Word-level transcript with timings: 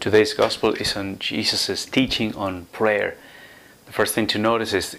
Today's 0.00 0.32
gospel 0.32 0.74
is 0.74 0.96
on 0.96 1.18
Jesus' 1.18 1.84
teaching 1.84 2.32
on 2.36 2.66
prayer. 2.66 3.16
The 3.86 3.92
first 3.92 4.14
thing 4.14 4.28
to 4.28 4.38
notice 4.38 4.72
is 4.72 4.96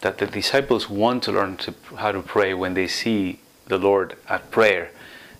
that 0.00 0.18
the 0.18 0.26
disciples 0.26 0.90
want 0.90 1.22
to 1.24 1.32
learn 1.32 1.56
to, 1.58 1.74
how 1.94 2.10
to 2.10 2.20
pray 2.20 2.52
when 2.52 2.74
they 2.74 2.88
see 2.88 3.38
the 3.68 3.78
Lord 3.78 4.16
at 4.28 4.50
prayer. 4.50 4.90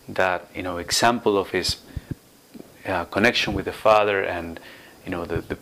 That 0.09 0.47
you 0.55 0.63
know 0.63 0.79
example 0.79 1.37
of 1.37 1.51
his 1.51 1.79
uh, 2.87 3.05
connection 3.07 3.53
with 3.53 3.65
the 3.65 3.73
Father 3.73 4.23
and 4.23 4.61
you 5.05 5.11
know 5.11 5.25
the, 5.25 5.41
the 5.41 5.59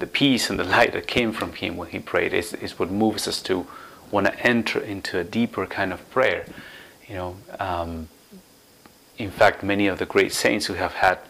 the 0.00 0.08
peace 0.08 0.50
and 0.50 0.58
the 0.58 0.64
light 0.64 0.94
that 0.94 1.06
came 1.06 1.32
from 1.32 1.52
him 1.52 1.76
when 1.76 1.90
he 1.90 2.00
prayed 2.00 2.32
is, 2.32 2.54
is 2.54 2.76
what 2.76 2.90
moves 2.90 3.28
us 3.28 3.40
to 3.42 3.68
want 4.10 4.26
to 4.26 4.36
enter 4.40 4.80
into 4.80 5.16
a 5.16 5.22
deeper 5.22 5.64
kind 5.64 5.92
of 5.92 6.10
prayer. 6.10 6.44
You 7.06 7.14
know, 7.14 7.36
um, 7.60 8.08
in 9.16 9.30
fact, 9.30 9.62
many 9.62 9.86
of 9.86 10.00
the 10.00 10.06
great 10.06 10.32
saints 10.32 10.66
who 10.66 10.74
have 10.74 10.94
had 10.94 11.20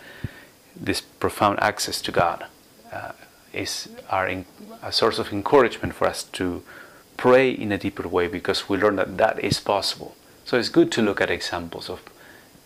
this 0.77 1.01
profound 1.01 1.61
access 1.61 2.01
to 2.03 2.13
God 2.13 2.47
uh, 2.93 3.13
is 3.53 3.89
in, 4.29 4.45
a 4.83 4.93
source 4.93 5.19
of 5.19 5.33
encouragement 5.33 5.95
for 5.95 6.07
us 6.07 6.25
to 6.25 6.63
pray 7.17 7.51
in 7.51 7.73
a 7.73 7.79
deeper 7.79 8.07
way 8.09 8.29
because 8.29 8.69
we 8.69 8.77
learn 8.77 8.97
that 8.97 9.17
that 9.19 9.43
is 9.43 9.61
possible. 9.61 10.17
So 10.45 10.59
it's 10.59 10.69
good 10.69 10.93
to 10.93 11.03
look 11.03 11.21
at 11.21 11.31
examples 11.31 11.89
of 11.89 12.03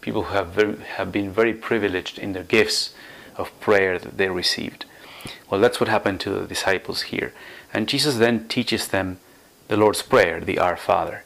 people 0.00 0.24
who 0.24 0.34
have 0.34 0.48
very, 0.48 0.76
have 0.96 1.12
been 1.12 1.30
very 1.30 1.52
privileged 1.52 2.18
in 2.18 2.32
their 2.32 2.42
gifts 2.42 2.94
of 3.36 3.58
prayer 3.60 3.98
that 3.98 4.16
they 4.16 4.28
received. 4.28 4.84
Well, 5.50 5.60
that's 5.60 5.80
what 5.80 5.88
happened 5.88 6.20
to 6.20 6.30
the 6.30 6.46
disciples 6.46 7.02
here, 7.02 7.32
and 7.72 7.88
Jesus 7.88 8.16
then 8.16 8.48
teaches 8.48 8.88
them 8.88 9.18
the 9.68 9.76
Lord's 9.76 10.02
Prayer, 10.02 10.40
the 10.40 10.58
Our 10.58 10.76
Father. 10.76 11.24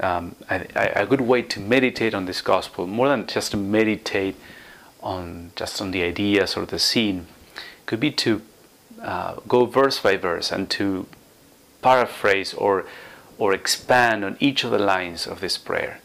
Um, 0.00 0.36
a, 0.50 1.02
a 1.02 1.06
good 1.06 1.20
way 1.20 1.42
to 1.42 1.60
meditate 1.60 2.14
on 2.14 2.24
this 2.24 2.40
gospel, 2.40 2.86
more 2.86 3.08
than 3.08 3.26
just 3.26 3.50
to 3.50 3.56
meditate 3.56 4.36
on 5.02 5.52
just 5.56 5.80
on 5.80 5.90
the 5.90 6.02
ideas 6.02 6.56
or 6.56 6.64
the 6.64 6.78
scene 6.78 7.26
could 7.86 8.00
be 8.00 8.10
to 8.10 8.42
uh, 9.02 9.34
go 9.48 9.66
verse 9.66 9.98
by 9.98 10.16
verse 10.16 10.52
and 10.52 10.70
to 10.70 11.06
paraphrase 11.82 12.54
or 12.54 12.86
or 13.38 13.52
expand 13.52 14.24
on 14.24 14.36
each 14.38 14.62
of 14.62 14.70
the 14.70 14.78
lines 14.78 15.26
of 15.26 15.40
this 15.40 15.58
prayer. 15.58 15.98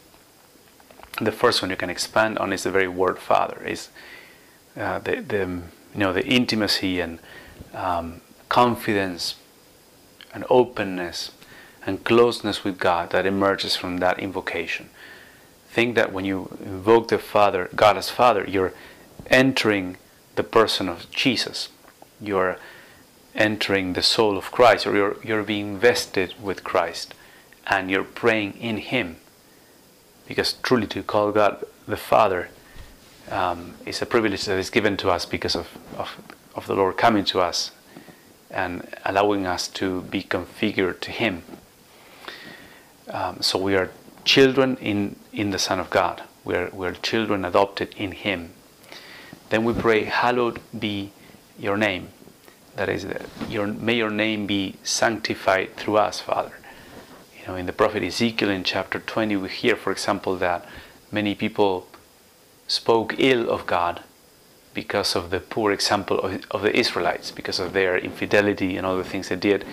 The 1.20 1.30
first 1.30 1.62
one 1.62 1.70
you 1.70 1.76
can 1.76 1.90
expand 1.90 2.38
on 2.38 2.52
is 2.52 2.64
the 2.64 2.70
very 2.70 2.88
word 2.88 3.18
Father, 3.18 3.62
is 3.64 3.90
uh, 4.76 4.98
the, 4.98 5.20
the 5.20 5.38
you 5.94 6.00
know 6.00 6.12
the 6.12 6.26
intimacy 6.26 7.00
and 7.00 7.18
um, 7.74 8.20
confidence 8.48 9.36
and 10.34 10.44
openness 10.50 11.30
and 11.86 12.04
closeness 12.04 12.64
with 12.64 12.78
God 12.78 13.10
that 13.10 13.26
emerges 13.26 13.76
from 13.76 13.98
that 13.98 14.18
invocation 14.18 14.90
think 15.70 15.94
that 15.94 16.12
when 16.12 16.24
you 16.24 16.56
invoke 16.64 17.08
the 17.08 17.18
Father, 17.18 17.68
God 17.74 17.96
as 17.96 18.10
Father, 18.10 18.44
you're 18.48 18.72
entering 19.26 19.96
the 20.36 20.42
person 20.42 20.88
of 20.88 21.10
Jesus. 21.10 21.68
You're 22.20 22.58
entering 23.34 23.92
the 23.92 24.02
soul 24.02 24.36
of 24.36 24.50
Christ, 24.50 24.86
or 24.86 24.96
you're, 24.96 25.16
you're 25.22 25.42
being 25.42 25.74
invested 25.74 26.34
with 26.40 26.64
Christ, 26.64 27.14
and 27.66 27.90
you're 27.90 28.04
praying 28.04 28.54
in 28.54 28.78
Him. 28.78 29.16
Because 30.26 30.54
truly, 30.62 30.86
to 30.88 31.02
call 31.02 31.32
God 31.32 31.64
the 31.86 31.96
Father 31.96 32.48
um, 33.30 33.74
is 33.86 34.02
a 34.02 34.06
privilege 34.06 34.44
that 34.46 34.58
is 34.58 34.70
given 34.70 34.96
to 34.98 35.10
us 35.10 35.26
because 35.26 35.54
of, 35.54 35.68
of, 35.96 36.16
of 36.54 36.66
the 36.66 36.74
Lord 36.74 36.96
coming 36.96 37.24
to 37.26 37.40
us 37.40 37.70
and 38.50 38.88
allowing 39.04 39.46
us 39.46 39.68
to 39.68 40.02
be 40.02 40.22
configured 40.22 41.00
to 41.00 41.10
Him. 41.10 41.42
Um, 43.08 43.40
so 43.40 43.58
we 43.58 43.74
are 43.74 43.90
children 44.24 44.76
in, 44.76 45.16
in 45.32 45.50
the 45.50 45.58
Son 45.58 45.78
of 45.78 45.90
God. 45.90 46.22
We're, 46.44 46.70
we're 46.72 46.94
children 46.94 47.44
adopted 47.44 47.94
in 47.96 48.12
Him. 48.12 48.52
Then 49.50 49.64
we 49.64 49.72
pray, 49.72 50.04
Hallowed 50.04 50.60
be 50.78 51.12
your 51.58 51.76
name. 51.76 52.08
That 52.76 52.88
is, 52.88 53.06
your, 53.48 53.66
may 53.66 53.96
your 53.96 54.10
name 54.10 54.46
be 54.46 54.76
sanctified 54.84 55.74
through 55.76 55.96
us, 55.96 56.20
Father. 56.20 56.52
You 57.40 57.48
know, 57.48 57.56
in 57.56 57.66
the 57.66 57.72
prophet 57.72 58.02
Ezekiel 58.02 58.50
in 58.50 58.62
chapter 58.62 59.00
20, 59.00 59.36
we 59.36 59.48
hear, 59.48 59.74
for 59.74 59.90
example, 59.90 60.36
that 60.36 60.64
many 61.10 61.34
people 61.34 61.88
spoke 62.68 63.14
ill 63.18 63.50
of 63.50 63.66
God 63.66 64.02
because 64.74 65.16
of 65.16 65.30
the 65.30 65.40
poor 65.40 65.72
example 65.72 66.20
of, 66.20 66.44
of 66.52 66.62
the 66.62 66.76
Israelites, 66.78 67.32
because 67.32 67.58
of 67.58 67.72
their 67.72 67.98
infidelity 67.98 68.76
and 68.76 68.86
all 68.86 68.96
the 68.96 69.02
things 69.02 69.28
they 69.28 69.36
did. 69.36 69.64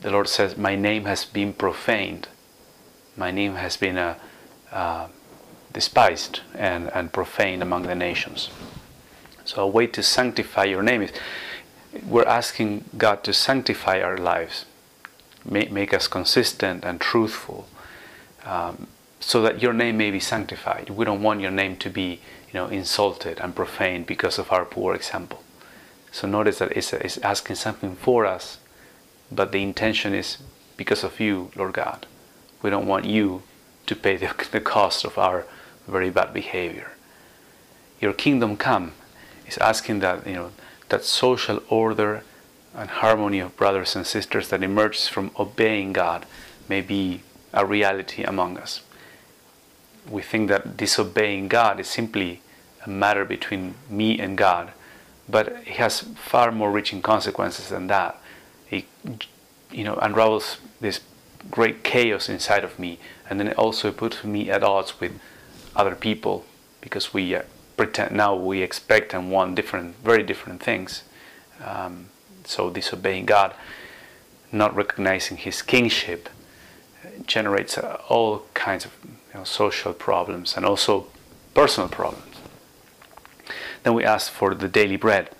The 0.00 0.10
Lord 0.10 0.28
says, 0.28 0.56
My 0.56 0.76
name 0.76 1.06
has 1.06 1.24
been 1.24 1.52
profaned 1.52 2.28
my 3.16 3.30
name 3.30 3.56
has 3.56 3.76
been 3.76 3.98
uh, 3.98 4.14
uh, 4.70 5.08
despised 5.72 6.40
and, 6.54 6.90
and 6.94 7.12
profaned 7.12 7.62
among 7.62 7.82
the 7.82 7.94
nations. 7.94 8.50
So, 9.44 9.62
a 9.62 9.66
way 9.66 9.86
to 9.88 10.02
sanctify 10.02 10.64
your 10.64 10.82
name 10.82 11.02
is 11.02 11.12
we're 12.06 12.24
asking 12.24 12.84
God 12.96 13.22
to 13.24 13.32
sanctify 13.32 14.00
our 14.00 14.16
lives, 14.16 14.64
make, 15.44 15.70
make 15.70 15.92
us 15.92 16.08
consistent 16.08 16.84
and 16.84 17.00
truthful, 17.00 17.68
um, 18.44 18.86
so 19.20 19.42
that 19.42 19.60
your 19.60 19.72
name 19.72 19.98
may 19.98 20.10
be 20.10 20.20
sanctified. 20.20 20.90
We 20.90 21.04
don't 21.04 21.22
want 21.22 21.40
your 21.40 21.50
name 21.50 21.76
to 21.78 21.90
be 21.90 22.20
you 22.52 22.54
know, 22.54 22.66
insulted 22.68 23.40
and 23.40 23.54
profaned 23.54 24.06
because 24.06 24.38
of 24.38 24.52
our 24.52 24.64
poor 24.64 24.94
example. 24.94 25.42
So, 26.12 26.28
notice 26.28 26.58
that 26.58 26.72
it's, 26.72 26.92
it's 26.92 27.18
asking 27.18 27.56
something 27.56 27.96
for 27.96 28.26
us, 28.26 28.58
but 29.30 29.52
the 29.52 29.62
intention 29.62 30.14
is 30.14 30.38
because 30.76 31.04
of 31.04 31.18
you, 31.20 31.50
Lord 31.56 31.74
God. 31.74 32.06
We 32.62 32.70
don't 32.70 32.86
want 32.86 33.04
you 33.04 33.42
to 33.86 33.96
pay 33.96 34.16
the, 34.16 34.32
the 34.52 34.60
cost 34.60 35.04
of 35.04 35.18
our 35.18 35.44
very 35.86 36.10
bad 36.10 36.32
behavior. 36.32 36.92
Your 38.00 38.12
kingdom 38.12 38.56
come 38.56 38.92
is 39.46 39.58
asking 39.58 40.00
that 40.00 40.26
you 40.26 40.34
know 40.34 40.50
that 40.88 41.04
social 41.04 41.62
order 41.68 42.22
and 42.74 42.88
harmony 42.88 43.38
of 43.38 43.56
brothers 43.56 43.94
and 43.94 44.06
sisters 44.06 44.48
that 44.48 44.62
emerges 44.62 45.08
from 45.08 45.30
obeying 45.38 45.92
God 45.92 46.26
may 46.68 46.80
be 46.80 47.22
a 47.52 47.66
reality 47.66 48.22
among 48.22 48.56
us. 48.56 48.82
We 50.08 50.22
think 50.22 50.48
that 50.48 50.76
disobeying 50.76 51.48
God 51.48 51.78
is 51.78 51.88
simply 51.88 52.40
a 52.84 52.90
matter 52.90 53.24
between 53.24 53.74
me 53.88 54.18
and 54.18 54.36
God, 54.36 54.72
but 55.28 55.48
it 55.48 55.76
has 55.76 56.00
far 56.00 56.50
more 56.50 56.72
reaching 56.72 57.02
consequences 57.02 57.68
than 57.68 57.86
that. 57.88 58.18
It 58.70 58.84
you 59.70 59.84
know 59.84 59.96
unravels 59.96 60.58
this 60.80 61.00
great 61.50 61.84
chaos 61.84 62.28
inside 62.28 62.64
of 62.64 62.78
me, 62.78 62.98
and 63.28 63.38
then 63.38 63.48
it 63.48 63.58
also 63.58 63.92
puts 63.92 64.24
me 64.24 64.50
at 64.50 64.62
odds 64.62 65.00
with 65.00 65.12
other 65.74 65.94
people 65.94 66.44
because 66.80 67.14
we 67.14 67.34
uh, 67.34 67.42
pretend 67.76 68.14
now 68.14 68.34
we 68.34 68.62
expect 68.62 69.14
and 69.14 69.30
want 69.30 69.54
different, 69.54 69.96
very 70.04 70.22
different 70.22 70.62
things. 70.62 71.02
Um, 71.64 72.08
so 72.44 72.70
disobeying 72.70 73.26
God, 73.26 73.54
not 74.50 74.74
recognizing 74.74 75.36
His 75.36 75.62
kingship, 75.62 76.28
generates 77.26 77.78
uh, 77.78 78.00
all 78.08 78.44
kinds 78.54 78.84
of 78.84 78.92
you 79.04 79.40
know, 79.40 79.44
social 79.44 79.92
problems 79.92 80.56
and 80.56 80.66
also 80.66 81.06
personal 81.54 81.88
problems. 81.88 82.36
Then 83.82 83.94
we 83.94 84.04
ask 84.04 84.30
for 84.30 84.54
the 84.54 84.68
daily 84.68 84.96
bread. 84.96 85.30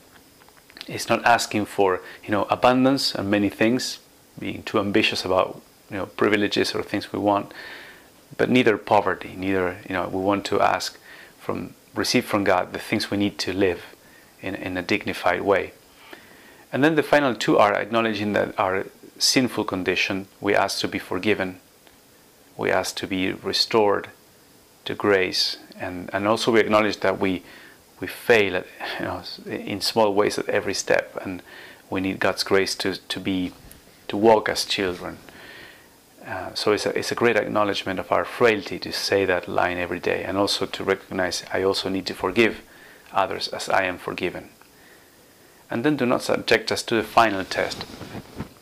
It's 0.89 1.09
not 1.09 1.25
asking 1.25 1.67
for 1.67 2.01
you 2.25 2.31
know 2.31 2.45
abundance 2.45 3.15
and 3.15 3.31
many 3.31 3.49
things, 3.49 3.99
being 4.39 4.63
too 4.63 4.79
ambitious 4.79 5.25
about 5.25 5.61
you 5.92 5.98
know 5.98 6.06
privileges 6.06 6.75
or 6.75 6.82
things 6.82 7.12
we 7.12 7.19
want, 7.19 7.53
but 8.36 8.50
neither 8.50 8.76
poverty, 8.78 9.34
neither 9.36 9.76
you 9.88 9.94
know 9.94 10.08
we 10.08 10.20
want 10.20 10.44
to 10.47 10.60
ask 10.60 10.98
from 11.38 11.75
receive 11.94 12.25
from 12.25 12.42
God 12.42 12.72
the 12.72 12.78
things 12.78 13.10
we 13.10 13.19
need 13.19 13.38
to 13.38 13.53
live 13.53 13.84
in, 14.41 14.54
in 14.54 14.76
a 14.76 14.82
dignified 14.82 15.42
way. 15.42 15.72
And 16.72 16.82
then 16.82 16.94
the 16.94 17.03
final 17.03 17.34
two 17.34 17.58
are 17.58 17.75
acknowledging 17.75 18.32
that 18.32 18.58
our 18.58 18.86
sinful 19.19 19.64
condition, 19.64 20.26
we 20.41 20.54
ask 20.54 20.80
to 20.80 20.88
be 20.88 20.98
forgiven, 20.98 21.60
we 22.56 22.70
ask 22.70 22.97
to 22.97 23.06
be 23.06 23.32
restored 23.32 24.09
to 24.86 24.94
grace, 24.94 25.59
and, 25.78 26.09
and 26.14 26.26
also 26.26 26.50
we 26.50 26.60
acknowledge 26.60 27.00
that 27.00 27.20
we 27.20 27.42
we 28.00 28.09
fail 28.09 28.56
at, 28.56 28.66
you 28.98 29.04
know, 29.04 29.22
in 29.47 29.80
small 29.80 30.12
ways 30.12 30.36
at 30.36 30.48
every 30.48 30.74
step, 30.74 31.16
and 31.24 31.41
we 31.88 32.00
need 32.00 32.18
God's 32.18 32.42
grace 32.42 32.74
to, 32.77 32.97
to 32.97 33.21
be 33.21 33.53
to 34.09 34.16
walk 34.16 34.48
as 34.48 34.65
children 34.65 35.18
uh, 36.27 36.54
so 36.54 36.72
it's 36.72 36.86
a, 36.86 36.97
it's 36.97 37.10
a 37.10 37.16
great 37.16 37.36
acknowledgement 37.36 37.98
of 37.98 38.13
our 38.13 38.24
frailty 38.24 38.78
to 38.78 38.92
say 38.92 39.24
that 39.24 39.48
line 39.48 39.78
every 39.78 39.98
day 39.98 40.22
and 40.22 40.39
also 40.39 40.66
to 40.66 40.84
recognize 40.84 41.42
I 41.53 41.63
also 41.63 41.89
need 41.89 42.07
to 42.07 42.15
forgive 42.15 42.63
others 43.13 43.48
as 43.48 43.69
I 43.69 43.84
am 43.84 43.98
forgiven. 43.98 44.51
And 45.71 45.84
then 45.84 45.97
do 45.97 46.07
not 46.07 46.22
subject 46.22 46.71
us 46.71 46.83
to 46.84 46.95
the 46.95 47.03
final 47.03 47.45
test. 47.45 47.84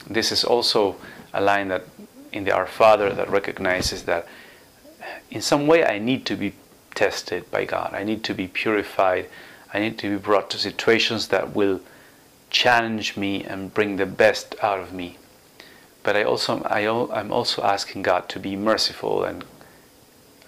This 0.08 0.32
is 0.32 0.44
also 0.44 0.96
a 1.34 1.40
line 1.40 1.68
that 1.68 1.84
in 2.32 2.44
the 2.44 2.52
Our 2.52 2.66
Father 2.66 3.12
that 3.12 3.28
recognizes 3.28 4.04
that 4.04 4.26
in 5.30 5.42
some 5.42 5.66
way 5.66 5.84
I 5.84 5.98
need 5.98 6.24
to 6.26 6.36
be 6.36 6.54
tested 6.94 7.50
by 7.50 7.64
God. 7.64 7.92
I 7.92 8.04
need 8.04 8.24
to 8.24 8.34
be 8.34 8.46
purified. 8.46 9.28
I 9.74 9.80
need 9.80 9.98
to 9.98 10.10
be 10.10 10.16
brought 10.16 10.50
to 10.50 10.58
situations 10.58 11.28
that 11.28 11.54
will 11.54 11.80
challenge 12.48 13.16
me 13.16 13.44
and 13.44 13.74
bring 13.74 13.96
the 13.96 14.06
best 14.06 14.54
out 14.62 14.80
of 14.80 14.92
me 14.92 15.18
but 16.02 16.16
I 16.16 16.22
also 16.22 16.62
I, 16.62 16.80
I'm 17.18 17.32
also 17.32 17.62
asking 17.62 18.02
God 18.02 18.28
to 18.30 18.38
be 18.38 18.56
merciful 18.56 19.24
and 19.24 19.44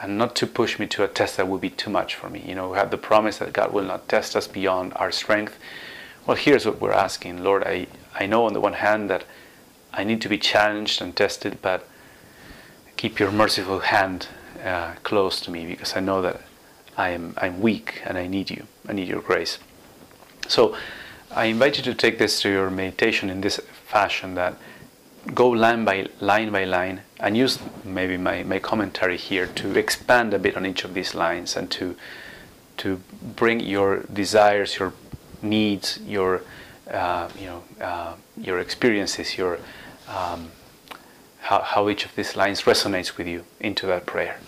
and 0.00 0.18
not 0.18 0.34
to 0.36 0.46
push 0.48 0.80
me 0.80 0.86
to 0.88 1.04
a 1.04 1.08
test 1.08 1.36
that 1.36 1.46
would 1.46 1.60
be 1.60 1.70
too 1.70 1.88
much 1.88 2.16
for 2.16 2.28
me. 2.28 2.42
You 2.44 2.56
know, 2.56 2.70
we 2.70 2.76
have 2.76 2.90
the 2.90 2.98
promise 2.98 3.38
that 3.38 3.52
God 3.52 3.72
will 3.72 3.84
not 3.84 4.08
test 4.08 4.34
us 4.34 4.48
beyond 4.48 4.92
our 4.96 5.12
strength. 5.12 5.56
Well, 6.26 6.36
here's 6.36 6.66
what 6.66 6.80
we're 6.80 6.92
asking 6.92 7.44
Lord, 7.44 7.62
I, 7.64 7.86
I 8.18 8.26
know 8.26 8.46
on 8.46 8.52
the 8.52 8.60
one 8.60 8.74
hand 8.74 9.08
that 9.10 9.24
I 9.92 10.04
need 10.04 10.20
to 10.22 10.28
be 10.28 10.38
challenged 10.38 11.00
and 11.00 11.14
tested, 11.14 11.58
but 11.62 11.88
keep 12.96 13.20
your 13.20 13.30
merciful 13.30 13.80
hand 13.80 14.26
uh, 14.64 14.94
close 15.02 15.40
to 15.42 15.50
me 15.50 15.66
because 15.66 15.96
I 15.96 16.00
know 16.00 16.22
that 16.22 16.40
I 16.96 17.10
am 17.10 17.34
I'm 17.36 17.60
weak 17.60 18.02
and 18.04 18.18
I 18.18 18.26
need 18.26 18.50
you. 18.50 18.66
I 18.88 18.92
need 18.92 19.08
your 19.08 19.20
grace. 19.20 19.58
So 20.48 20.76
I 21.30 21.46
invite 21.46 21.78
you 21.78 21.84
to 21.84 21.94
take 21.94 22.18
this 22.18 22.40
to 22.42 22.50
your 22.50 22.70
meditation 22.70 23.30
in 23.30 23.40
this 23.40 23.60
fashion 23.86 24.34
that 24.34 24.56
go 25.34 25.48
line 25.48 25.84
by 25.84 26.08
line 26.20 26.50
by 26.50 26.64
line 26.64 27.02
and 27.20 27.36
use 27.36 27.58
maybe 27.84 28.16
my, 28.16 28.42
my 28.42 28.58
commentary 28.58 29.16
here 29.16 29.46
to 29.46 29.78
expand 29.78 30.34
a 30.34 30.38
bit 30.38 30.56
on 30.56 30.66
each 30.66 30.84
of 30.84 30.94
these 30.94 31.14
lines 31.14 31.56
and 31.56 31.70
to 31.70 31.96
to 32.78 33.00
bring 33.36 33.60
your 33.60 34.00
desires, 34.12 34.78
your 34.78 34.92
needs, 35.42 35.98
your 36.06 36.42
uh, 36.90 37.28
you 37.38 37.46
know 37.46 37.62
uh, 37.80 38.14
your 38.36 38.58
experiences, 38.58 39.38
your 39.38 39.58
um, 40.08 40.50
how, 41.40 41.60
how 41.60 41.88
each 41.88 42.04
of 42.04 42.14
these 42.14 42.36
lines 42.36 42.62
resonates 42.62 43.16
with 43.16 43.26
you 43.26 43.44
into 43.60 43.86
that 43.86 44.06
prayer. 44.06 44.38